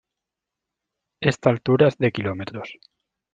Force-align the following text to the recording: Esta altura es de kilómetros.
Esta 1.19 1.51
altura 1.51 1.89
es 1.89 1.99
de 1.99 2.11
kilómetros. 2.11 2.73